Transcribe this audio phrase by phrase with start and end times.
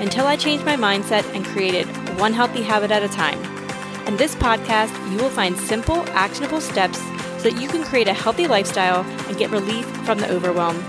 [0.00, 1.86] until I changed my mindset and created
[2.18, 3.38] one healthy habit at a time.
[4.06, 6.98] In this podcast, you will find simple, actionable steps
[7.42, 10.82] so that you can create a healthy lifestyle and get relief from the overwhelm.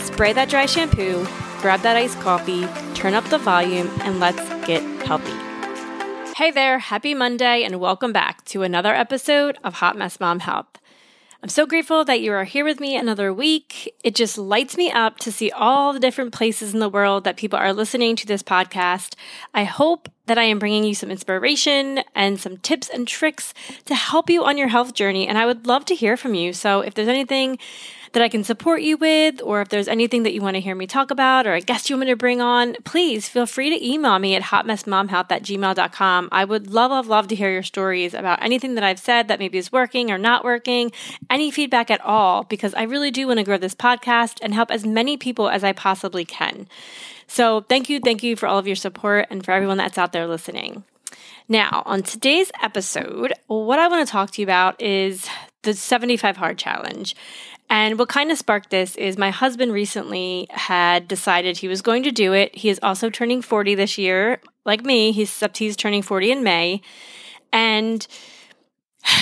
[0.00, 1.26] Spray that dry shampoo,
[1.60, 5.32] grab that iced coffee, turn up the volume, and let's get healthy.
[6.36, 10.68] Hey there, happy Monday, and welcome back to another episode of Hot Mess Mom Health.
[11.40, 13.94] I'm so grateful that you are here with me another week.
[14.02, 17.36] It just lights me up to see all the different places in the world that
[17.36, 19.14] people are listening to this podcast.
[19.54, 23.94] I hope that I am bringing you some inspiration and some tips and tricks to
[23.94, 25.28] help you on your health journey.
[25.28, 26.52] And I would love to hear from you.
[26.52, 27.58] So if there's anything
[28.12, 30.74] that I can support you with, or if there's anything that you want to hear
[30.74, 33.70] me talk about, or a guest you want me to bring on, please feel free
[33.70, 36.28] to email me at hotmessmomhealth at gmail.com.
[36.32, 39.38] I would love, love, love to hear your stories about anything that I've said that
[39.38, 40.92] maybe is working or not working,
[41.30, 44.70] any feedback at all, because I really do want to grow this podcast and help
[44.70, 46.68] as many people as I possibly can.
[47.26, 50.12] So thank you, thank you for all of your support and for everyone that's out
[50.12, 50.84] there listening.
[51.48, 55.26] Now, on today's episode, what I want to talk to you about is
[55.62, 57.14] the 75 Hard Challenge.
[57.70, 62.02] And what kind of sparked this is my husband recently had decided he was going
[62.04, 62.54] to do it.
[62.56, 65.12] He is also turning 40 this year, like me.
[65.12, 66.80] He's except he's turning 40 in May.
[67.52, 68.06] And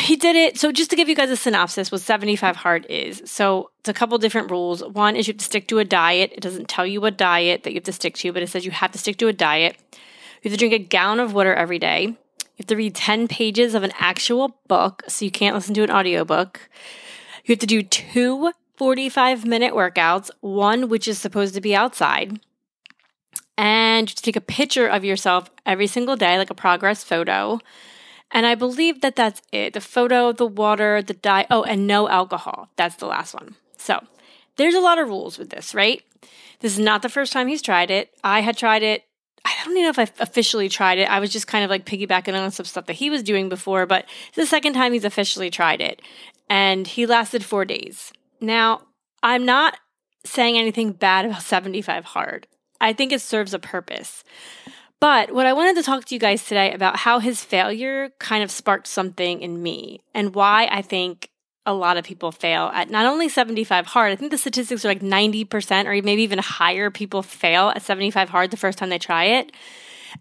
[0.02, 0.58] he did it.
[0.58, 3.22] So just to give you guys a synopsis, what 75 hard is.
[3.24, 4.82] So it's a couple different rules.
[4.84, 6.32] One is you have to stick to a diet.
[6.32, 8.64] It doesn't tell you what diet that you have to stick to, but it says
[8.64, 9.76] you have to stick to a diet.
[10.42, 12.02] You have to drink a gallon of water every day.
[12.04, 15.82] You have to read 10 pages of an actual book, so you can't listen to
[15.82, 16.68] an audiobook.
[17.46, 22.40] You have to do two 45 minute workouts, one which is supposed to be outside,
[23.56, 27.60] and to take a picture of yourself every single day, like a progress photo.
[28.32, 31.46] And I believe that that's it the photo, the water, the diet.
[31.48, 32.68] Oh, and no alcohol.
[32.74, 33.54] That's the last one.
[33.78, 34.00] So
[34.56, 36.02] there's a lot of rules with this, right?
[36.60, 38.12] This is not the first time he's tried it.
[38.24, 39.04] I had tried it.
[39.46, 41.08] I don't even know if I officially tried it.
[41.08, 43.86] I was just kind of like piggybacking on some stuff that he was doing before,
[43.86, 46.02] but it's the second time he's officially tried it
[46.50, 48.12] and he lasted four days.
[48.40, 48.82] Now,
[49.22, 49.78] I'm not
[50.24, 52.48] saying anything bad about 75 hard.
[52.80, 54.24] I think it serves a purpose.
[54.98, 58.42] But what I wanted to talk to you guys today about how his failure kind
[58.42, 61.25] of sparked something in me and why I think
[61.66, 64.88] a lot of people fail at not only 75 hard, I think the statistics are
[64.88, 68.99] like 90% or maybe even higher people fail at 75 hard the first time they
[68.99, 69.53] try it.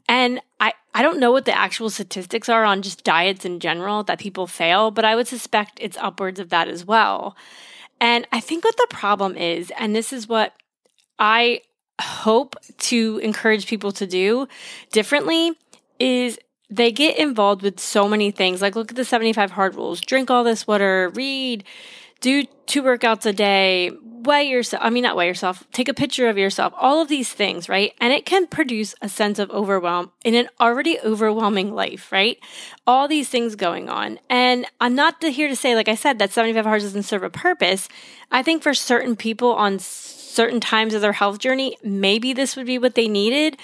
[0.10, 4.04] And I, I don't know what the actual statistics are on just diets in general
[4.04, 7.36] that people fail, but I would suspect it's upwards of that as well.
[8.02, 10.54] And I think what the problem is, and this is what
[11.18, 11.62] I
[12.02, 14.48] hope to encourage people to do
[14.92, 15.54] differently,
[16.00, 16.38] is
[16.70, 18.62] they get involved with so many things.
[18.62, 21.64] Like, look at the 75 hard rules drink all this water, read,
[22.22, 24.82] do two workouts a day, weigh yourself.
[24.84, 27.94] I mean, not weigh yourself, take a picture of yourself, all of these things, right?
[28.02, 32.38] And it can produce a sense of overwhelm in an already overwhelming life, right?
[32.88, 34.20] All these things going on.
[34.30, 37.30] And I'm not here to say, like I said, that 75 hard doesn't serve a
[37.30, 37.88] purpose.
[38.32, 42.66] I think for certain people on certain times of their health journey, maybe this would
[42.66, 43.58] be what they needed.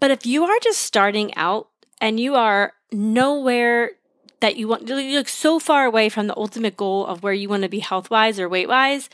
[0.00, 1.68] But if you are just starting out
[2.00, 3.92] and you are nowhere
[4.40, 7.48] that you want, you look so far away from the ultimate goal of where you
[7.48, 9.08] want to be health wise or weight wise,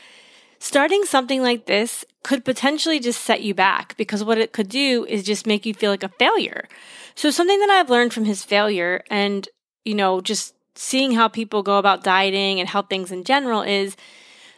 [0.59, 5.05] starting something like this could potentially just set you back because what it could do
[5.05, 6.67] is just make you feel like a failure.
[7.15, 9.47] So, something that I've learned from his failure and,
[9.85, 13.95] you know, just seeing how people go about dieting and health things in general is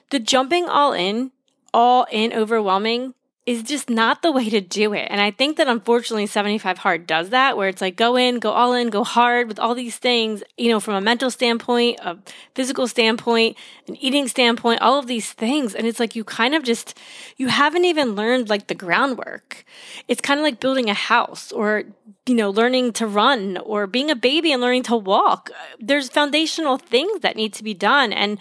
[0.09, 1.31] the jumping all in,
[1.73, 3.13] all in overwhelming
[3.45, 5.07] is just not the way to do it.
[5.11, 8.51] And I think that unfortunately 75 Hard does that, where it's like go in, go
[8.51, 12.17] all in, go hard with all these things, you know, from a mental standpoint, a
[12.55, 13.55] physical standpoint,
[13.87, 15.75] an eating standpoint, all of these things.
[15.75, 16.97] And it's like you kind of just,
[17.37, 19.63] you haven't even learned like the groundwork.
[20.07, 21.83] It's kind of like building a house or
[22.27, 25.51] you know, learning to run or being a baby and learning to walk.
[25.79, 28.11] There's foundational things that need to be done.
[28.11, 28.39] And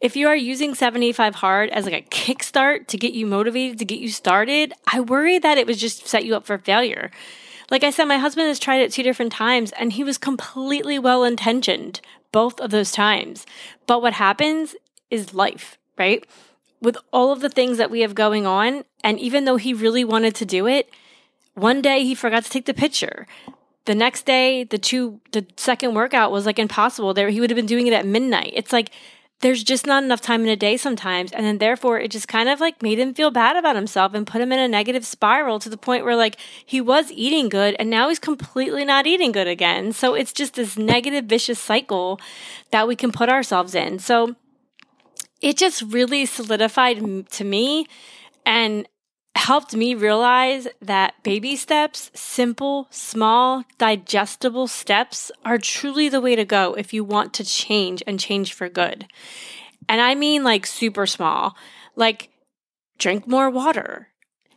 [0.00, 3.84] if you are using 75 hard as like a kickstart to get you motivated, to
[3.84, 7.10] get you started, I worry that it would just set you up for failure.
[7.70, 10.98] Like I said, my husband has tried it two different times and he was completely
[10.98, 12.00] well intentioned
[12.30, 13.46] both of those times.
[13.86, 14.76] But what happens
[15.10, 16.24] is life, right?
[16.80, 20.04] With all of the things that we have going on, and even though he really
[20.04, 20.88] wanted to do it,
[21.54, 23.26] one day he forgot to take the picture.
[23.86, 27.12] The next day, the two, the second workout was like impossible.
[27.14, 28.52] There, he would have been doing it at midnight.
[28.54, 28.90] It's like
[29.40, 32.48] there's just not enough time in a day sometimes, and then therefore it just kind
[32.48, 35.58] of like made him feel bad about himself and put him in a negative spiral
[35.58, 39.32] to the point where like he was eating good and now he's completely not eating
[39.32, 39.92] good again.
[39.92, 42.18] So it's just this negative vicious cycle
[42.70, 43.98] that we can put ourselves in.
[43.98, 44.34] So
[45.42, 47.86] it just really solidified to me
[48.46, 48.88] and
[49.36, 56.44] helped me realize that baby steps, simple, small, digestible steps are truly the way to
[56.44, 59.06] go if you want to change and change for good.
[59.88, 61.56] And I mean like super small,
[61.96, 62.30] like
[62.98, 64.08] drink more water,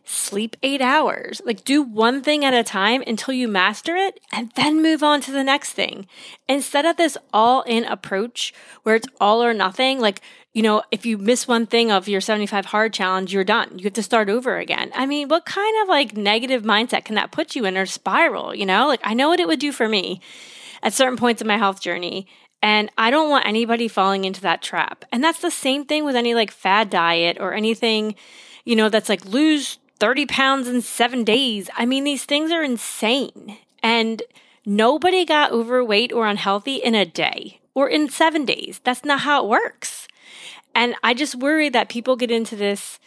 [0.08, 1.42] sleep eight hours.
[1.44, 5.20] Like do one thing at a time until you master it and then move on
[5.22, 6.06] to the next thing.
[6.48, 10.22] Instead of this all in approach where it's all or nothing, like
[10.54, 13.78] you know, if you miss one thing of your 75 hard challenge, you're done.
[13.78, 14.90] You have to start over again.
[14.94, 18.54] I mean, what kind of like negative mindset can that put you in or spiral?
[18.54, 20.20] You know, like I know what it would do for me
[20.82, 22.26] at certain points in my health journey.
[22.60, 25.04] And I don't want anybody falling into that trap.
[25.12, 28.16] And that's the same thing with any like fad diet or anything,
[28.64, 31.68] you know, that's like lose 30 pounds in seven days.
[31.76, 33.58] I mean, these things are insane.
[33.82, 34.22] And
[34.64, 38.80] nobody got overweight or unhealthy in a day or in seven days.
[38.84, 40.08] That's not how it works.
[40.74, 42.98] And I just worry that people get into this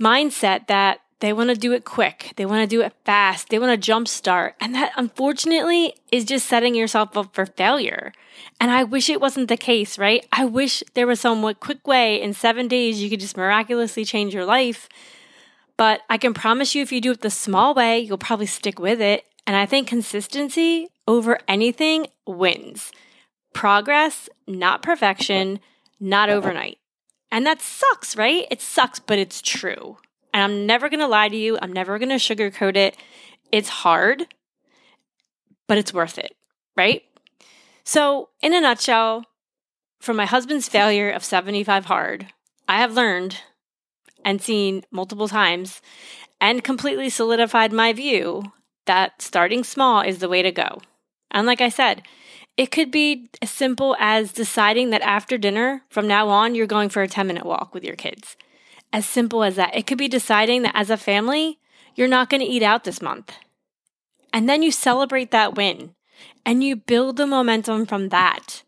[0.00, 3.58] mindset that they want to do it quick, they want to do it fast, they
[3.58, 4.52] want to jumpstart.
[4.60, 8.12] And that unfortunately is just setting yourself up for failure.
[8.60, 10.26] And I wish it wasn't the case, right?
[10.32, 14.34] I wish there was some quick way in seven days you could just miraculously change
[14.34, 14.88] your life.
[15.76, 18.78] But I can promise you, if you do it the small way, you'll probably stick
[18.78, 19.24] with it.
[19.46, 22.92] And I think consistency over anything wins.
[23.52, 25.60] Progress, not perfection,
[26.00, 26.78] not overnight.
[27.30, 28.46] And that sucks, right?
[28.50, 29.98] It sucks, but it's true.
[30.32, 31.58] And I'm never going to lie to you.
[31.60, 32.96] I'm never going to sugarcoat it.
[33.52, 34.26] It's hard,
[35.66, 36.36] but it's worth it,
[36.76, 37.02] right?
[37.84, 39.24] So, in a nutshell,
[40.00, 42.32] from my husband's failure of 75 hard,
[42.66, 43.40] I have learned
[44.24, 45.80] and seen multiple times
[46.40, 48.52] and completely solidified my view
[48.86, 50.80] that starting small is the way to go.
[51.30, 52.02] And like I said,
[52.56, 56.88] it could be as simple as deciding that after dinner, from now on, you're going
[56.88, 58.36] for a 10 minute walk with your kids.
[58.92, 59.74] As simple as that.
[59.74, 61.58] It could be deciding that as a family,
[61.96, 63.32] you're not going to eat out this month.
[64.32, 65.94] And then you celebrate that win
[66.46, 68.62] and you build the momentum from that.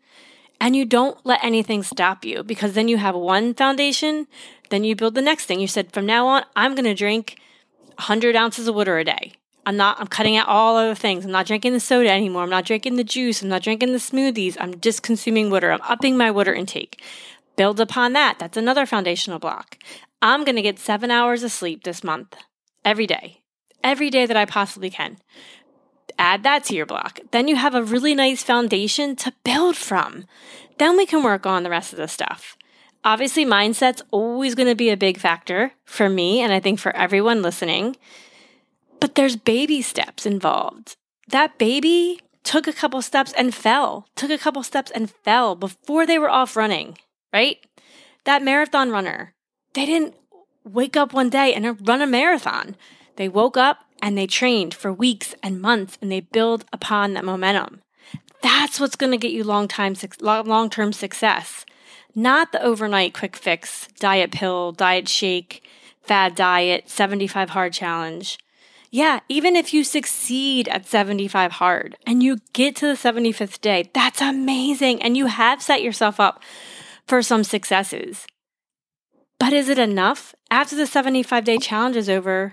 [0.59, 4.27] And you don't let anything stop you because then you have one foundation,
[4.69, 5.59] then you build the next thing.
[5.59, 7.37] You said, from now on, I'm going to drink
[7.95, 9.33] 100 ounces of water a day.
[9.65, 11.25] I'm not, I'm cutting out all other things.
[11.25, 12.43] I'm not drinking the soda anymore.
[12.43, 13.41] I'm not drinking the juice.
[13.41, 14.55] I'm not drinking the smoothies.
[14.59, 15.71] I'm just consuming water.
[15.71, 17.01] I'm upping my water intake.
[17.57, 18.39] Build upon that.
[18.39, 19.77] That's another foundational block.
[20.21, 22.35] I'm going to get seven hours of sleep this month,
[22.85, 23.41] every day,
[23.83, 25.17] every day that I possibly can.
[26.17, 27.19] Add that to your block.
[27.31, 30.25] Then you have a really nice foundation to build from.
[30.77, 32.57] Then we can work on the rest of the stuff.
[33.07, 36.93] Obviously, mindset's always going to be a big factor for me, and I think for
[36.93, 37.95] everyone listening.
[38.99, 40.97] But there's baby steps involved.
[41.29, 46.05] That baby took a couple steps and fell, took a couple steps and fell before
[46.05, 46.97] they were off running,
[47.31, 47.59] right?
[48.25, 49.33] That marathon runner,
[49.71, 50.15] they didn't
[50.65, 52.75] wake up one day and run a marathon.
[53.15, 57.23] They woke up and they trained for weeks and months and they build upon that
[57.23, 57.79] momentum.
[58.41, 61.65] That's what's going to get you long time long term success,
[62.17, 65.63] not the overnight quick fix, diet pill, diet shake,
[66.01, 68.39] fad diet, 75 hard challenge.
[68.89, 73.91] Yeah, even if you succeed at 75 hard and you get to the 75th day,
[73.93, 74.99] that's amazing.
[75.03, 76.41] And you have set yourself up
[77.05, 78.25] for some successes.
[79.39, 80.33] But is it enough?
[80.49, 82.51] After the 75 day challenge is over,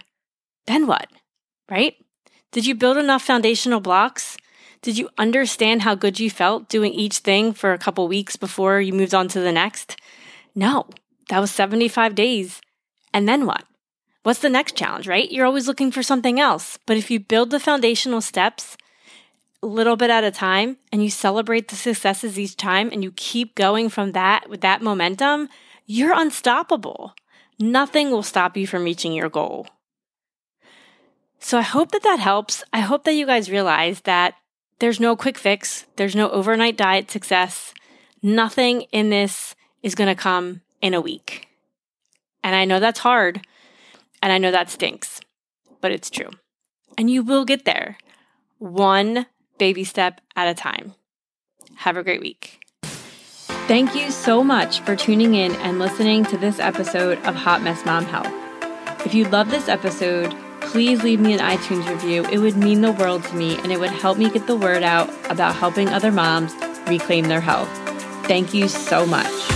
[0.66, 1.08] then what?
[1.70, 1.94] Right?
[2.52, 4.36] Did you build enough foundational blocks?
[4.84, 8.82] Did you understand how good you felt doing each thing for a couple weeks before
[8.82, 9.96] you moved on to the next?
[10.54, 10.90] No,
[11.30, 12.60] that was 75 days.
[13.10, 13.64] And then what?
[14.24, 15.32] What's the next challenge, right?
[15.32, 16.78] You're always looking for something else.
[16.84, 18.76] But if you build the foundational steps
[19.62, 23.10] a little bit at a time and you celebrate the successes each time and you
[23.12, 25.48] keep going from that with that momentum,
[25.86, 27.14] you're unstoppable.
[27.58, 29.66] Nothing will stop you from reaching your goal.
[31.38, 32.62] So I hope that that helps.
[32.70, 34.34] I hope that you guys realize that
[34.78, 37.72] there's no quick fix, there's no overnight diet success.
[38.22, 41.48] Nothing in this is going to come in a week.
[42.42, 43.46] And I know that's hard,
[44.22, 45.20] and I know that stinks,
[45.80, 46.30] but it's true.
[46.98, 47.98] And you will get there
[48.58, 49.26] one
[49.58, 50.94] baby step at a time.
[51.76, 52.60] Have a great week.
[53.66, 57.84] Thank you so much for tuning in and listening to this episode of Hot Mess
[57.86, 58.32] Mom Health.
[59.06, 60.34] If you love this episode,
[60.70, 62.24] please leave me an iTunes review.
[62.26, 64.82] It would mean the world to me and it would help me get the word
[64.82, 66.52] out about helping other moms
[66.86, 67.68] reclaim their health.
[68.26, 69.53] Thank you so much.